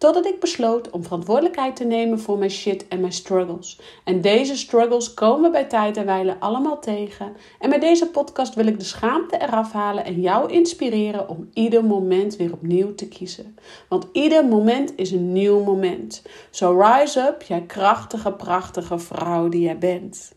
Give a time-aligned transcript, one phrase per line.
[0.00, 3.80] Totdat ik besloot om verantwoordelijkheid te nemen voor mijn shit en mijn struggles.
[4.04, 7.36] En deze struggles komen bij tijd en wijle allemaal tegen.
[7.58, 11.84] En met deze podcast wil ik de schaamte eraf halen en jou inspireren om ieder
[11.84, 13.56] moment weer opnieuw te kiezen.
[13.88, 16.22] Want ieder moment is een nieuw moment.
[16.50, 20.32] So rise up, jij krachtige, prachtige vrouw die jij bent.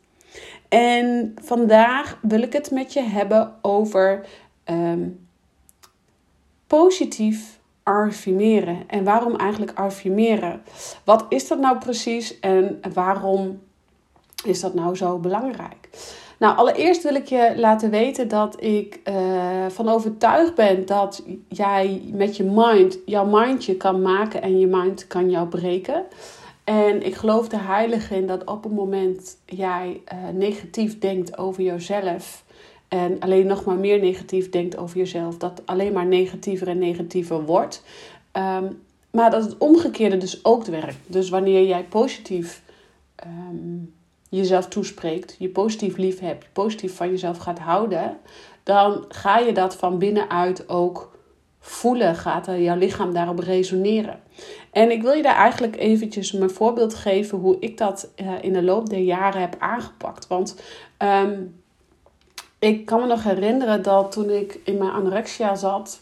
[0.70, 4.26] En vandaag wil ik het met je hebben over
[4.66, 5.28] um,
[6.68, 8.84] positief affirmeren.
[8.88, 10.62] En waarom eigenlijk affirmeren?
[11.04, 13.62] Wat is dat nou precies en waarom
[14.46, 15.90] is dat nou zo belangrijk?
[16.44, 19.16] Nou, allereerst wil ik je laten weten dat ik uh,
[19.70, 25.08] van overtuigd ben dat jij met je mind jouw mindje kan maken en je mind
[25.08, 26.06] kan jou breken.
[26.64, 31.64] En ik geloof er heilig in dat op het moment jij uh, negatief denkt over
[31.64, 32.44] jezelf,
[32.94, 37.46] en alleen nog maar meer negatief denkt over jezelf, dat alleen maar negatiever en negatiever
[37.46, 37.84] wordt.
[38.32, 38.66] Ehm,
[39.12, 40.98] maar dat het omgekeerde dus ook werkt.
[41.08, 42.64] Dus wanneer jij positief
[43.16, 43.78] ehm,
[44.30, 48.18] jezelf toespreekt, je positief lief hebt, positief van jezelf gaat houden,
[48.64, 51.18] dan ga je dat van binnenuit ook
[51.60, 54.20] voelen, gaat jouw lichaam daarop resoneren.
[54.72, 58.54] En ik wil je daar eigenlijk eventjes een voorbeeld geven hoe ik dat uh, in
[58.54, 60.28] de loop der jaren heb aangepakt.
[60.28, 60.56] Want
[60.98, 61.62] um,
[62.64, 66.00] ik kan me nog herinneren dat toen ik in mijn anorexia zat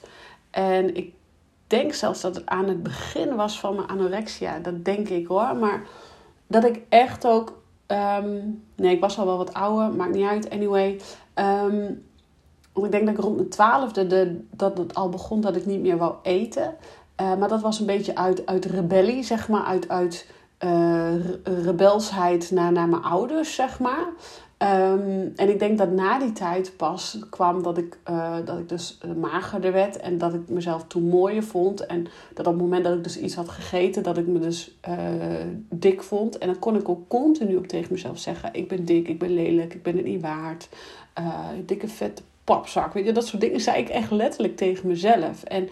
[0.50, 1.14] en ik
[1.68, 5.56] denk zelfs dat het aan het begin was van mijn anorexia, dat denk ik hoor,
[5.56, 5.84] maar
[6.48, 8.40] dat ik echt ook, ehm,
[8.76, 11.00] nee, ik was al wel wat ouder, maakt niet uit, anyway.
[12.74, 15.66] Want ik denk dat ik rond de twaalfde de, dat het al begon dat ik
[15.66, 16.76] niet meer wou eten.
[17.22, 20.28] Uh, maar dat was een beetje uit, uit rebellie, zeg maar, uit, uit
[20.60, 21.14] uh,
[21.44, 24.06] rebelsheid naar, naar mijn ouders, zeg maar.
[24.62, 28.70] Ehm, en ik denk dat na die tijd pas kwam dat ik, uh, dat ik
[28.70, 31.86] dus uh, magerder werd en dat ik mezelf toen mooier vond.
[31.86, 34.78] En dat op het moment dat ik dus iets had gegeten, dat ik me dus
[34.90, 34.96] uh,
[35.70, 36.38] dik vond.
[36.38, 39.34] En dan kon ik ook continu op tegen mezelf zeggen: Ik ben dik, ik ben
[39.34, 40.70] lelijk, ik ben het niet waard.
[41.66, 42.22] dikke vette
[42.56, 42.94] papzak.
[42.94, 45.44] Weet je, dat soort dingen zei ik echt letterlijk tegen mezelf.
[45.44, 45.70] En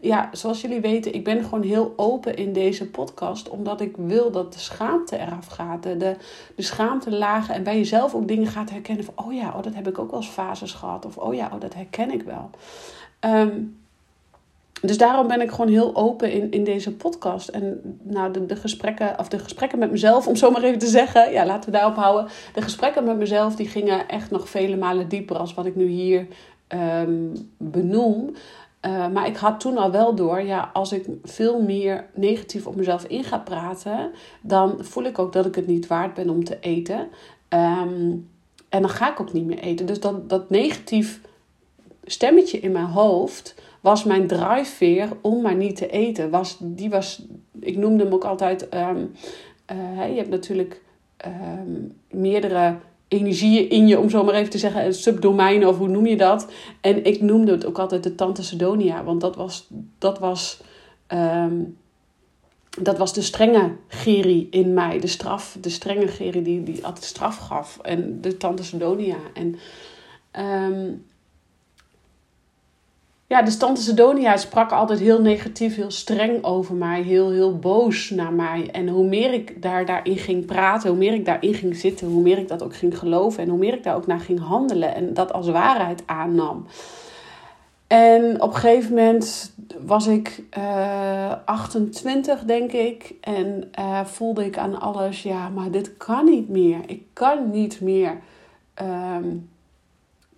[0.00, 3.48] ja, zoals jullie weten, ik ben gewoon heel open in deze podcast.
[3.48, 5.82] Omdat ik wil dat de schaamte eraf gaat.
[5.82, 5.96] De,
[6.56, 7.54] de schaamte lagen.
[7.54, 9.14] En bij jezelf ook dingen gaat herkennen van...
[9.16, 11.04] Oh ja, oh, dat heb ik ook wel eens fases gehad.
[11.04, 12.50] Of oh ja, oh, dat herken ik wel.
[13.20, 13.81] Um,
[14.82, 17.48] dus daarom ben ik gewoon heel open in, in deze podcast.
[17.48, 20.86] En nou, de, de gesprekken, of de gesprekken met mezelf, om zo maar even te
[20.86, 21.32] zeggen.
[21.32, 22.30] Ja, laten we daarop houden.
[22.54, 25.86] De gesprekken met mezelf, die gingen echt nog vele malen dieper als wat ik nu
[25.86, 26.26] hier
[26.68, 28.34] um, benoem.
[28.86, 32.76] Uh, maar ik had toen al wel door, ja, als ik veel meer negatief op
[32.76, 34.10] mezelf in ga praten,
[34.40, 36.98] dan voel ik ook dat ik het niet waard ben om te eten.
[37.48, 38.28] Um,
[38.68, 39.86] en dan ga ik ook niet meer eten.
[39.86, 41.20] Dus dat, dat negatief
[42.04, 46.30] stemmetje in mijn hoofd was mijn drijfveer om maar niet te eten.
[46.30, 47.22] Was, die was,
[47.60, 48.74] ik noemde hem ook altijd.
[48.74, 49.12] Um,
[49.72, 50.82] uh, je hebt natuurlijk
[51.26, 52.76] um, meerdere
[53.08, 56.46] energieën in je, om zo maar even te zeggen, subdomeinen of hoe noem je dat.
[56.80, 59.68] En ik noemde het ook altijd de Tante Sedonia, want dat was,
[59.98, 60.60] dat was,
[61.08, 61.76] um,
[62.80, 64.98] dat was de strenge Geri in mij.
[64.98, 67.78] De straf, de strenge Geri die, die altijd straf gaf.
[67.82, 69.16] En de Tante Sedonia.
[69.34, 69.56] En
[70.72, 71.04] um,
[73.32, 78.10] ja, de tante Sedonia sprak altijd heel negatief, heel streng over mij, heel, heel boos
[78.10, 78.68] naar mij.
[78.72, 82.22] En hoe meer ik daar, daarin ging praten, hoe meer ik daarin ging zitten, hoe
[82.22, 84.94] meer ik dat ook ging geloven en hoe meer ik daar ook naar ging handelen
[84.94, 86.66] en dat als waarheid aannam.
[87.86, 93.14] En op een gegeven moment was ik uh, eh, 28, denk ik.
[93.20, 96.78] En uh, voelde ik aan alles, ja, maar dit kan niet meer.
[96.86, 98.18] Ik kan niet meer
[98.82, 99.50] um,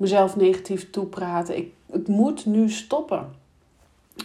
[0.04, 1.56] mezelf negatief toepraten.
[1.56, 3.42] Ik het moet nu stoppen.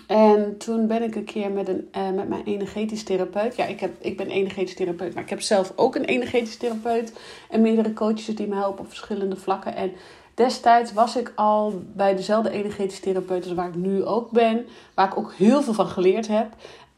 [0.07, 3.55] En toen ben ik een keer met, een, uh, met mijn energetisch therapeut.
[3.55, 7.13] Ja, ik, heb, ik ben energetisch therapeut, maar ik heb zelf ook een energetisch therapeut.
[7.49, 9.75] En meerdere coaches die me helpen op verschillende vlakken.
[9.75, 9.91] En
[10.33, 14.65] destijds was ik al bij dezelfde energetisch therapeut als waar ik nu ook ben.
[14.93, 16.47] Waar ik ook heel veel van geleerd heb.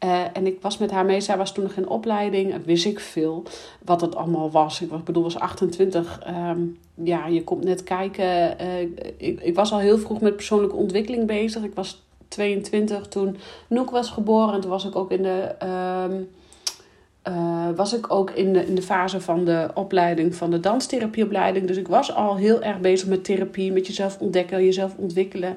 [0.04, 1.20] Uh, en ik was met haar mee.
[1.20, 2.64] Zij was toen nog in opleiding.
[2.64, 3.42] Wist ik veel
[3.84, 4.80] wat het allemaal was.
[4.80, 6.20] Ik was, bedoel, was 28.
[6.26, 6.60] Um, ehm,
[6.94, 8.56] ja, je komt net kijken.
[8.60, 8.80] Uh,
[9.16, 11.62] ik, ik was al heel vroeg met persoonlijke ontwikkeling bezig.
[11.62, 13.36] Ik was 22 toen
[13.68, 14.54] Noek was geboren.
[14.54, 15.54] En toen was ik ook in de...
[16.10, 16.28] Um,
[17.28, 21.66] uh, was ik ook in de, in de fase van de opleiding van de danstherapieopleiding.
[21.66, 25.56] Dus ik was al heel erg bezig met therapie, met jezelf ontdekken, jezelf ontwikkelen.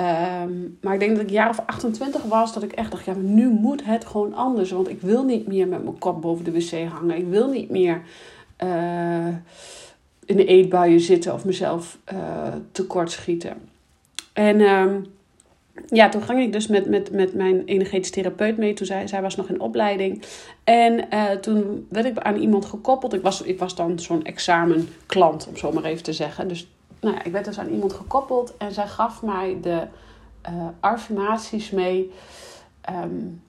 [0.00, 3.14] Um, maar ik denk dat ik jaar of 28 was, dat ik echt dacht, ja,
[3.14, 4.70] nu moet het gewoon anders.
[4.70, 7.16] Want ik wil niet meer met mijn kop boven de wc hangen.
[7.16, 8.02] Ik wil niet meer
[8.64, 9.26] uh,
[10.24, 13.56] in de eetbuien zitten of mezelf uh, tekort schieten.
[14.32, 15.06] En um,
[15.86, 18.72] ja, toen ging ik dus met, met, met mijn energetisch therapeut mee.
[18.72, 20.22] Toen zij, zij was nog in opleiding.
[20.64, 23.14] En uh, toen werd ik aan iemand gekoppeld.
[23.14, 26.48] Ik was, ik was dan zo'n examenklant, om zo maar even te zeggen.
[26.48, 26.68] Dus
[27.00, 28.56] nou ja, ik werd dus aan iemand gekoppeld.
[28.56, 29.86] En zij gaf mij de
[30.48, 32.12] uh, affirmaties mee.
[32.90, 33.42] Um,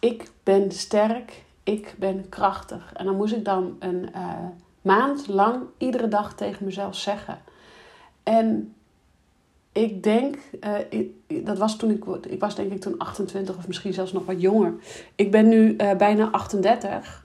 [0.00, 2.92] ik ben sterk, ik ben krachtig.
[2.92, 4.32] En dan moest ik dan een uh,
[4.82, 7.38] maand lang iedere dag tegen mezelf zeggen.
[8.22, 8.74] En
[9.72, 11.08] ik denk, uh,
[11.44, 14.40] dat was toen ik, ik was denk ik toen 28 of misschien zelfs nog wat
[14.40, 14.74] jonger.
[15.14, 17.24] Ik ben nu bijna 38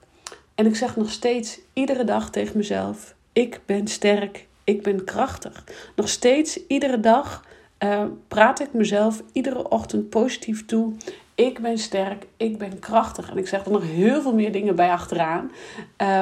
[0.55, 5.63] en ik zeg nog steeds iedere dag tegen mezelf: ik ben sterk, ik ben krachtig.
[5.95, 7.45] Nog steeds iedere dag
[7.83, 10.93] uh, praat ik mezelf iedere ochtend positief toe.
[11.35, 13.29] Ik ben sterk, ik ben krachtig.
[13.29, 15.51] En ik zeg er nog heel veel meer dingen bij achteraan.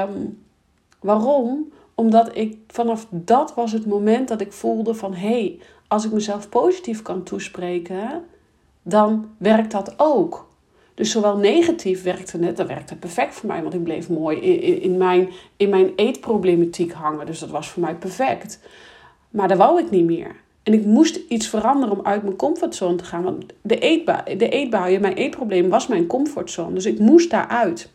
[0.09, 0.43] Um,
[0.99, 1.71] waarom?
[1.95, 6.11] Omdat ik vanaf dat was het moment dat ik voelde van hé, hey, als ik
[6.11, 8.23] mezelf positief kan toespreken,
[8.83, 10.46] dan werkt dat ook.
[10.97, 14.81] Dus zowel negatief werkte het, dat werkte perfect voor mij, want ik bleef mooi in,
[14.81, 17.25] in, mijn, in mijn eetproblematiek hangen.
[17.25, 18.59] Dus dat was voor mij perfect.
[19.29, 20.35] Maar dat wou ik niet meer.
[20.63, 23.23] En ik moest iets veranderen om uit mijn comfortzone te gaan.
[23.23, 26.73] Want de, eetba de eetbuien, mijn eetprobleem, was mijn comfortzone.
[26.73, 27.91] Dus ik moest daaruit.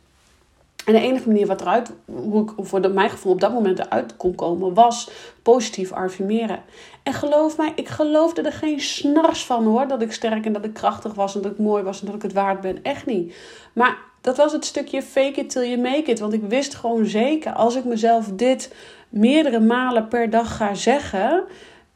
[0.84, 4.16] En de enige manier wat eruit, hoe ik voor mijn gevoel op dat moment eruit
[4.16, 5.10] kon komen, was
[5.42, 6.62] positief affirmeren.
[7.02, 10.64] En geloof mij, ik geloofde er geen snars van hoor, dat ik sterk en dat
[10.64, 12.82] ik krachtig was en dat ik mooi was en dat ik het waard ben.
[12.82, 13.34] Echt niet.
[13.72, 16.18] Maar dat was het stukje fake it till you make it.
[16.18, 18.74] Want ik wist gewoon zeker, als ik mezelf dit
[19.08, 21.44] meerdere malen per dag ga zeggen,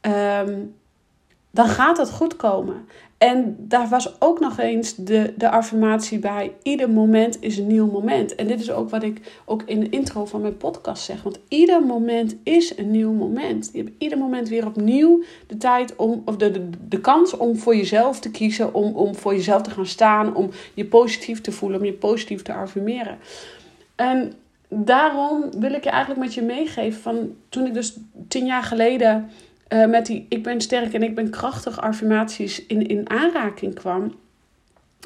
[0.01, 0.75] um,
[1.51, 2.87] dan gaat het goed komen.
[3.17, 7.91] En daar was ook nog eens de, de affirmatie bij: ieder moment is een nieuw
[7.91, 8.35] moment.
[8.35, 11.23] En dit is ook wat ik ook in de intro van mijn podcast zeg.
[11.23, 13.69] Want ieder moment is een nieuw moment.
[13.73, 17.57] Je hebt ieder moment weer opnieuw de tijd om, of de, de, de kans om
[17.57, 21.51] voor jezelf te kiezen, om, om voor jezelf te gaan staan, om je positief te
[21.51, 23.17] voelen, om je positief te affirmeren.
[23.95, 24.33] En
[24.69, 27.97] daarom wil ik je eigenlijk met je meegeven van toen ik dus
[28.27, 29.29] tien jaar geleden
[29.69, 34.15] uh, met die ik ben sterk en ik ben krachtig affirmaties in, in aanraking kwam.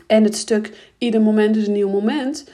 [0.08, 2.50] En het stuk ieder moment is een nieuw moment.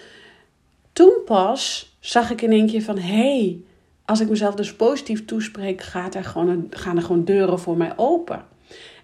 [0.94, 3.62] Toen pas zag ik in één keer van hé, hey,
[4.06, 7.94] als ik mezelf dus positief toespreek, gaat er gewoon, gaan er gewoon deuren voor mij
[7.96, 8.46] open.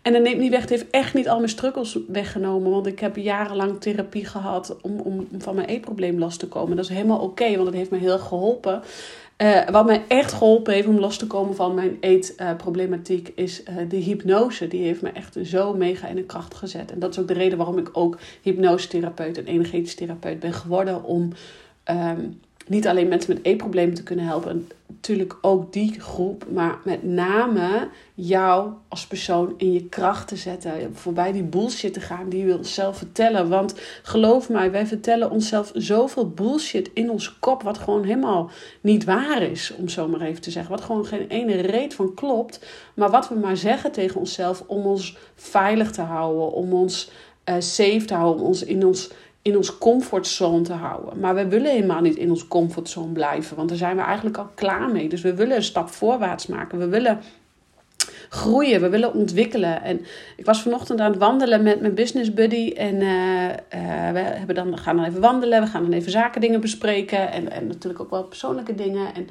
[0.02, 2.72] En dat neemt niet weg, het heeft echt niet al mijn strukkels weggenomen.
[2.72, 6.76] Want ik heb jarenlang therapie gehad om, om van mijn eetprobleem los te komen.
[6.76, 8.82] Dat is helemaal oké, want het heeft me heel geholpen.
[9.44, 13.76] Uh, wat mij echt geholpen heeft om los te komen van mijn eetproblematiek is uh,
[13.90, 14.68] de hypnose.
[14.68, 16.92] Die heeft me echt zo mega in de kracht gezet.
[16.92, 21.04] En dat is ook de reden waarom ik ook hypnosetherapeut en energetisch therapeut ben geworden.
[21.04, 21.32] Om
[21.90, 27.04] um, niet alleen mensen met eetproblemen te kunnen helpen, natuurlijk ook die groep, maar met
[27.04, 30.96] name jou als persoon in je kracht te zetten.
[30.96, 33.50] Voorbij die bullshit te gaan die je zelf vertellen.
[33.50, 38.52] Want geloof mij, wij vertellen onszelf zoveel bullshit in ons kop, wat gewoon helemaal
[38.82, 40.72] niet waar is, om zo maar even te zeggen.
[40.72, 42.66] Wat gewoon geen ene reet van klopt.
[42.94, 47.12] Maar wat we maar zeggen tegen onszelf om ons veilig te houden, om ons
[47.50, 49.10] uh, safe te houden, om ons in ons
[49.44, 51.20] in ons comfortzone te houden.
[51.20, 54.50] Maar we willen helemaal niet in ons comfortzone blijven, want daar zijn we eigenlijk al
[54.56, 55.10] klaar mee.
[55.10, 56.78] Dus we willen een stap voorwaarts maken.
[56.78, 57.20] We willen
[58.30, 59.82] groeien, we willen ontwikkelen.
[59.82, 60.06] En
[60.38, 62.74] ik was vanochtend aan het wandelen met mijn business buddy.
[62.78, 66.62] En uh, uh, we hebben dan, gaan dan even wandelen, we gaan dan even zakendingen
[66.62, 67.32] bespreken.
[67.32, 69.14] En, en natuurlijk ook wel persoonlijke dingen.
[69.14, 69.28] En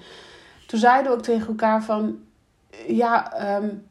[0.66, 2.18] toen zeiden we ook tegen elkaar van...
[2.86, 3.82] Ja, um,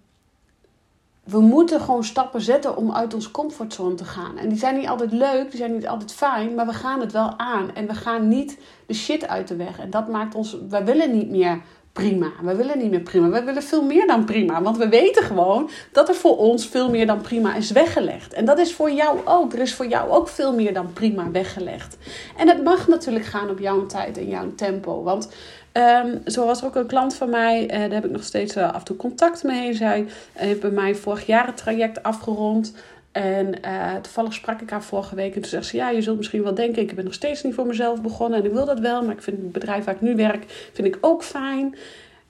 [1.32, 4.38] we moeten gewoon stappen zetten om uit onze comfortzone te gaan.
[4.38, 7.12] En die zijn niet altijd leuk, die zijn niet altijd fijn, maar we gaan het
[7.12, 7.76] wel aan.
[7.76, 9.80] En we gaan niet de shit uit de weg.
[9.80, 11.62] En dat maakt ons, wij willen niet meer
[11.94, 12.32] prima.
[12.42, 13.30] We willen niet meer prima.
[13.30, 14.62] We willen veel meer dan prima.
[14.62, 18.34] Want we weten gewoon dat er voor ons veel meer dan prima is weggelegd.
[18.34, 19.54] En dat is voor jou ook.
[19.54, 21.98] Er is voor jou ook veel meer dan prima weggelegd.
[22.38, 25.04] En het mag natuurlijk gaan op jouw tijd en jouw tempo.
[25.04, 25.30] Want
[25.74, 28.58] Um, zo was er ook een klant van mij, uh, daar heb ik nog steeds
[28.58, 29.74] uh, af en toe contact mee.
[29.74, 32.74] Zij heeft bij mij vorig jaar het traject afgerond.
[33.12, 36.18] En uh, toevallig sprak ik haar vorige week en toen zei ze: Ja, je zult
[36.18, 38.80] misschien wel denken, ik ben nog steeds niet voor mezelf begonnen en ik wil dat
[38.80, 41.76] wel, maar ik vind het bedrijf waar ik nu werk, vind ik ook fijn.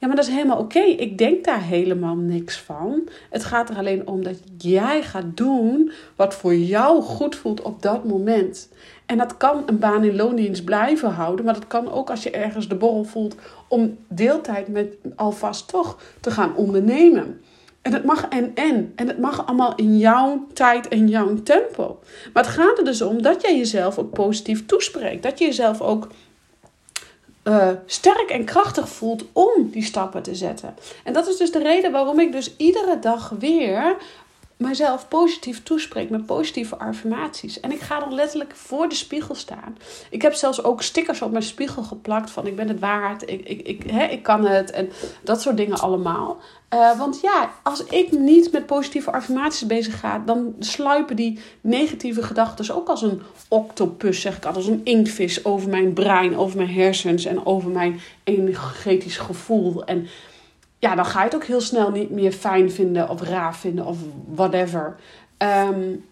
[0.02, 0.80] Ja, maar dat is helemaal oké.
[0.80, 3.08] Ik denk daar helemaal niks van.
[3.30, 7.82] Het gaat er alleen om dat jij gaat doen wat voor jou goed voelt op
[7.82, 8.70] dat moment.
[9.06, 12.32] En dat kan een baan in loondienst blijven houden, maar dat kan ook als je
[12.32, 13.36] ergens de borrel voelt
[13.68, 17.42] om deeltijd met alvast toch te gaan ondernemen.
[17.82, 18.92] En het mag en en.
[18.96, 22.00] En het mag allemaal in jouw tijd en jouw tempo.
[22.34, 25.24] Maar het gaat er dus om dat jij jezelf ook positief toespreekt.
[25.24, 26.08] Dat je jezelf ook
[27.44, 30.76] uh, sterk en krachtig voelt om die stappen te zetten.
[31.04, 33.96] En dat is dus de reden waarom ik dus iedere dag weer
[34.62, 37.60] mijzelf positief toespreek met positieve affirmaties.
[37.60, 39.78] En ik ga dan letterlijk voor de spiegel staan.
[40.10, 43.48] Ik heb zelfs ook stickers op mijn spiegel geplakt van ik ben het waard, ik,
[43.48, 44.90] ik, ik, hè, ik kan het en
[45.24, 46.38] dat soort dingen allemaal.
[46.74, 52.24] Uh, want ja, als ik niet met positieve affirmaties bezig ga, dan sluipen die negatieve
[52.24, 56.58] gedachten ook als een octopus, zeg ik altijd, als een inktvis over mijn brein, over
[56.58, 59.86] mijn hersens en over mijn energetisch gevoel.
[59.86, 60.08] En
[60.82, 63.86] ja, dan ga je het ook heel snel niet meer fijn vinden of raar vinden
[63.86, 63.98] of
[64.28, 64.96] whatever.
[65.38, 66.06] Um,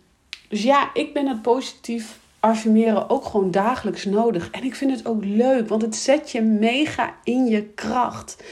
[0.49, 4.49] dus ja, ik ben het positief affirmeren ook gewoon dagelijks nodig.
[4.51, 8.43] En ik vind het ook leuk, want het zet je mega in je kracht.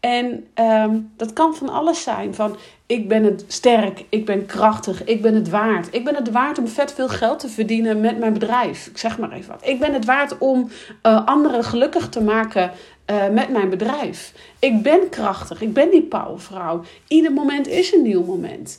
[0.00, 2.34] En um, dat kan van alles zijn.
[2.34, 2.56] Van
[2.86, 5.94] ik ben het sterk, ik ben krachtig, ik ben het waard.
[5.94, 8.86] Ik ben het waard om vet veel geld te verdienen met mijn bedrijf.
[8.86, 9.66] Ik zeg maar even wat.
[9.66, 10.70] Ik ben het waard om
[11.02, 12.70] uh, anderen gelukkig te maken
[13.10, 14.32] uh, met mijn bedrijf.
[14.58, 16.82] Ik ben krachtig, ik ben die powervrouw.
[17.08, 18.78] Ieder moment is een nieuw moment.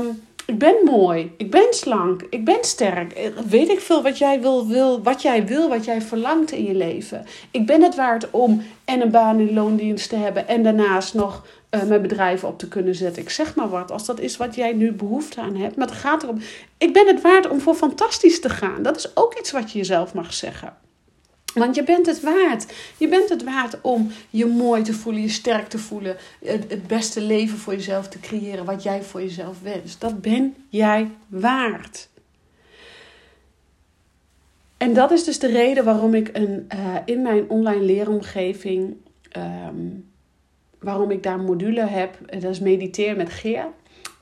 [0.00, 3.12] Um, ik ben mooi, ik ben slank, ik ben sterk.
[3.12, 6.64] Eh, weet ik veel wat jij wil, wil, wat jij wil, wat jij verlangt in
[6.64, 7.26] je leven.
[7.50, 11.46] Ik ben het waard om en een baan in loondienst te hebben en daarnaast nog
[11.70, 13.22] uh, mijn bedrijf op te kunnen zetten.
[13.22, 15.76] Ik zeg maar wat, als dat is wat jij nu behoefte aan hebt.
[15.76, 16.40] Maar het gaat erom,
[16.78, 18.82] ik ben het waard om voor fantastisch te gaan.
[18.82, 20.76] Dat is ook iets wat je jezelf mag zeggen.
[21.54, 22.72] Want je bent het waard.
[22.96, 26.16] Je bent het waard om je mooi te voelen, je sterk te voelen.
[26.44, 30.00] Het, beste leven voor jezelf te creëren wat jij voor jezelf wenst.
[30.00, 32.08] Dat ben jij waard.
[34.76, 38.96] En dat is dus de reden waarom ik een, uh, in mijn online leeromgeving,
[39.36, 40.08] um,
[40.78, 42.18] waarom ik daar een module heb.
[42.40, 43.66] Dat is mediteer met Geer.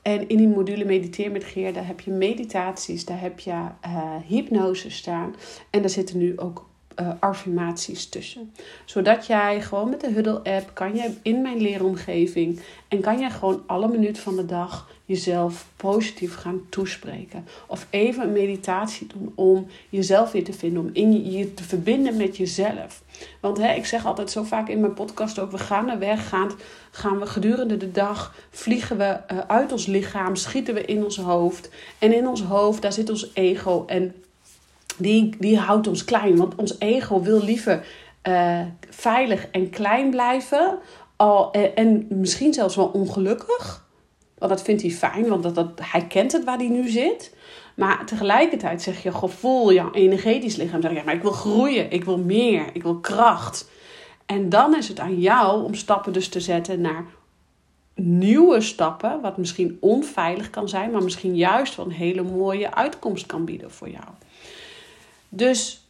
[0.01, 4.15] En in die module Mediteer met Geer, daar heb je meditaties, daar heb je uh,
[4.27, 5.35] hypnose staan.
[5.69, 6.68] En daar zitten nu ook
[6.99, 8.53] uh, affirmaties tussen.
[8.85, 13.29] Zodat jij gewoon met de Huddle app kan je in mijn leeromgeving en kan jij
[13.29, 17.45] gewoon alle minuten van de dag jezelf positief gaan toespreken.
[17.67, 22.17] Of even een meditatie doen om jezelf weer te vinden, om in je, te verbinden
[22.17, 23.03] met jezelf.
[23.39, 26.29] Want hè, ik zeg altijd zo vaak in mijn podcast ook, we gaan er weg,
[26.29, 26.51] gaan,
[26.91, 31.17] gaan we gedurende de dag, vliegen we uh, uit ons lichaam, schieten we in ons
[31.17, 31.69] hoofd.
[31.99, 34.15] En in ons hoofd, daar zit ons ego en
[34.99, 36.37] die, die houdt ons klein.
[36.37, 37.85] Want ons ego wil liever
[38.23, 40.79] uh, veilig en klein blijven.
[41.15, 43.87] Al, en, eh, en misschien zelfs wel ongelukkig.
[44.37, 47.35] Want dat vindt hij fijn, want dat, hij kent het waar hij nu zit.
[47.75, 50.81] Maar tegelijkertijd zeg je gevoel, ja, energetisch lichaam.
[50.81, 53.69] Zeg je, maar ik wil groeien, ik wil meer, ik wil kracht.
[54.25, 57.05] En dan is het aan jou om stappen dus te zetten naar
[57.95, 59.21] nieuwe stappen.
[59.21, 63.71] Wat misschien onveilig kan zijn, maar misschien juist wel een hele mooie uitkomst kan bieden
[63.71, 64.05] voor jou.
[65.29, 65.87] Dus,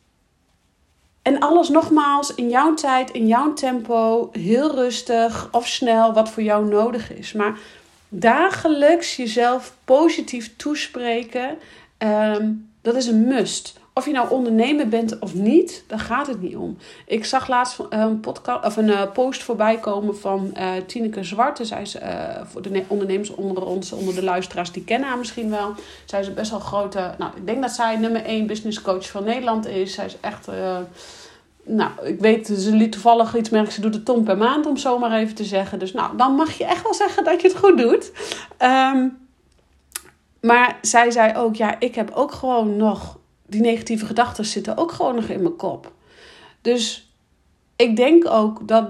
[1.22, 6.43] en alles nogmaals in jouw tijd, in jouw tempo, heel rustig of snel, wat voor
[6.43, 7.34] jou nodig is.
[7.34, 7.58] Maar
[8.10, 11.58] dagelijks jezelf positief toespreken,
[11.98, 13.78] um, dat is een must.
[14.00, 16.77] Of je nou ondernemer bent of niet, daar gaat het niet om.
[17.06, 21.65] Ik zag laatst een, podcast, of een eh, post voorbij komen van uh, Tineke Zwarte.
[21.65, 21.98] Zij is
[22.44, 25.74] voor de ondernemers onder ons, onder de luisteraars, die kennen haar misschien wel.
[26.06, 29.10] Zij is een best wel grote, nou ik denk dat zij nummer 1 business coach
[29.10, 29.94] van Nederland is.
[29.94, 30.48] Zij is echt,
[31.63, 34.77] nou ik weet, ze liet toevallig iets merken, ze doet een ton per maand om
[34.77, 35.79] zo maar even te zeggen.
[35.79, 38.12] Dus nou, dan mag je echt wel zeggen dat je het goed doet.
[38.62, 39.18] Um,
[40.41, 43.19] maar zij zei ook, ja, ik heb ook gewoon nog
[43.50, 45.91] die negatieve gedachten zitten ook gewoon nog in mijn kop.
[46.62, 47.13] Dus
[47.75, 48.89] ik denk ook dat,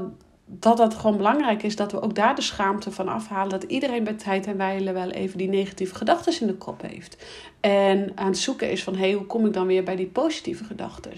[0.52, 3.50] dat dat gewoon belangrijk is dat we ook daar de schaamte van afhalen.
[3.50, 7.18] Dat iedereen bij tijd en wijle wel even die negatieve gedachten in de kop heeft.
[7.60, 10.08] En aan het zoeken is van hé, hey, hoe kom ik dan weer bij die
[10.08, 11.12] positieve gedachten?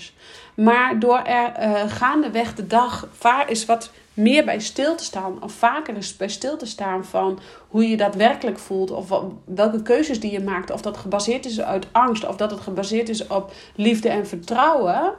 [0.55, 5.43] Maar door er uh, gaandeweg de dag vaar is wat meer bij stil te staan,
[5.43, 10.19] of vaker eens bij stil te staan van hoe je daadwerkelijk voelt, of welke keuzes
[10.19, 13.53] die je maakt, of dat gebaseerd is uit angst, of dat het gebaseerd is op
[13.75, 15.13] liefde en vertrouwen.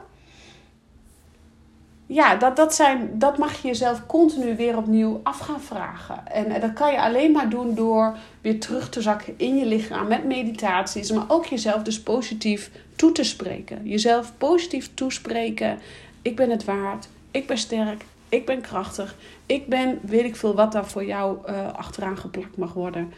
[2.13, 6.27] Ja, dat, dat, zijn, dat mag je jezelf continu weer opnieuw af gaan vragen.
[6.27, 10.07] En dat kan je alleen maar doen door weer terug te zakken in je lichaam
[10.07, 13.79] met meditaties, maar ook jezelf dus positief toe te spreken.
[13.83, 15.79] Jezelf positief toespreken.
[16.21, 19.15] Ik ben het waard, ik ben sterk, Ik ben krachtig.
[19.45, 23.13] Ik ben, weet ik veel wat daar voor jou uh, achteraan geplakt mag worden.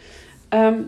[0.50, 0.82] Ehm,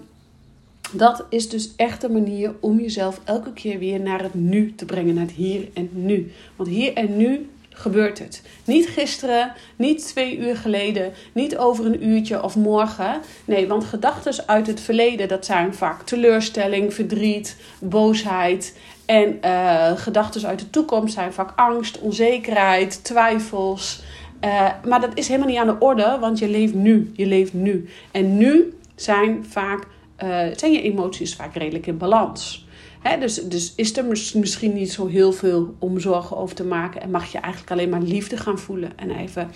[0.91, 4.85] dat is dus echt een manier om jezelf elke keer weer naar het nu te
[4.85, 6.31] brengen, naar het hier en nu.
[6.55, 8.41] Want hier en nu gebeurt het.
[8.65, 13.21] Niet gisteren, niet twee uur geleden, niet over een uurtje of morgen.
[13.45, 18.77] Nee, want gedachten uit het verleden, dat zijn vaak teleurstelling, verdriet, boosheid.
[19.05, 24.03] En uh, gedachten uit de toekomst zijn vaak angst, onzekerheid, twijfels.
[24.45, 27.11] Uh, maar dat is helemaal niet aan de orde, want je leeft nu.
[27.15, 27.89] Je leeft nu.
[28.11, 29.87] En nu zijn vaak
[30.23, 32.66] uh, zijn je emoties vaak redelijk in balans.
[33.15, 37.01] Dus, dus is er misschien niet zo heel veel om zorgen over te maken.
[37.01, 38.97] En mag je eigenlijk alleen maar liefde gaan voelen.
[38.97, 39.51] En even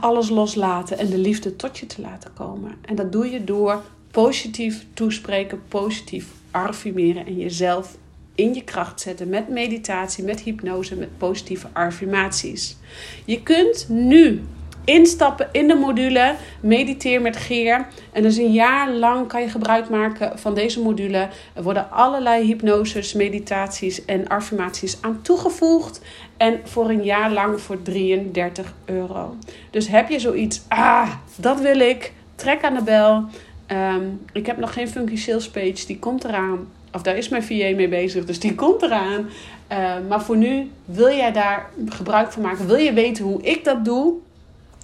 [0.00, 2.74] alles loslaten en de liefde tot je te laten komen.
[2.84, 7.96] En dat doe je door positief toespreken, positief affirmeren en jezelf
[8.34, 12.76] in je kracht zetten met meditatie, met hypnose, met positieve affirmaties.
[13.24, 14.42] Je kunt nu
[14.88, 17.86] instappen in de module Mediteer met Geer.
[18.12, 21.28] En dus een jaar lang kan je gebruik maken van deze module.
[21.54, 26.00] Er worden allerlei hypnoses, meditaties en affirmaties aan toegevoegd.
[26.36, 29.36] En voor een jaar lang voor 33 euro.
[29.70, 33.24] Dus heb je zoiets, ah, dat wil ik, trek aan de bel.
[33.66, 34.02] Ehm,
[34.32, 36.68] ik heb nog geen Funky Sales Page, die komt eraan.
[36.92, 39.28] Of daar is mijn VA mee bezig, dus die komt eraan.
[39.72, 42.66] Uh, maar voor nu wil jij daar gebruik van maken.
[42.66, 44.14] Wil je weten hoe ik dat doe?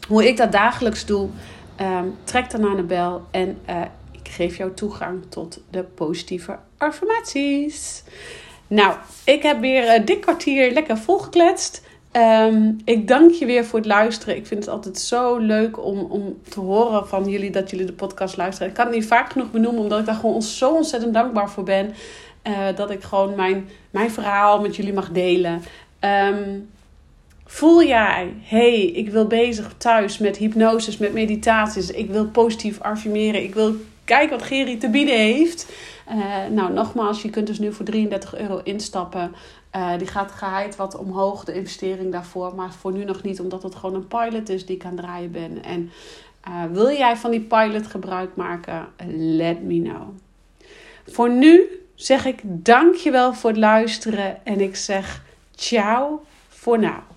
[0.09, 1.29] Hoe ik dat dagelijks doe,
[1.81, 3.81] um, trek dan aan de bel en uh,
[4.11, 8.03] ik geef jou toegang tot de positieve affirmaties.
[8.67, 8.95] Nou,
[9.25, 11.83] ik heb weer een dik kwartier lekker volgekletst.
[12.13, 14.37] Um, ik dank je weer voor het luisteren.
[14.37, 17.93] Ik vind het altijd zo leuk om, om te horen van jullie dat jullie de
[17.93, 18.69] podcast luisteren.
[18.69, 21.65] Ik kan het niet vaak genoeg benoemen, omdat ik daar gewoon zo ontzettend dankbaar voor
[21.65, 21.95] ben.
[22.43, 25.63] Uh, dat ik gewoon mijn, mijn verhaal met jullie mag delen.
[26.01, 26.71] Um,
[27.55, 31.91] Voel jij, hey, ik wil bezig thuis met hypnoses, met meditaties.
[31.91, 33.43] Ik wil positief affirmeren.
[33.43, 35.73] Ik wil kijken wat Geri te bieden heeft.
[36.09, 39.35] Uh, nou, nogmaals, je kunt dus nu voor 33 euro instappen.
[39.77, 42.55] Uh, die gaat geheid wat omhoog, de investering daarvoor.
[42.55, 45.01] Maar voor nu nog niet, omdat het gewoon een pilot is die ik aan het
[45.01, 45.63] draaien ben.
[45.65, 45.91] En
[46.49, 48.87] uh, wil jij van die pilot gebruik maken?
[49.17, 50.09] Let me know.
[51.07, 51.63] Voor nu
[51.95, 54.45] zeg ik dankjewel voor het luisteren.
[54.45, 55.25] En ik zeg
[55.55, 57.13] ciao voor nu.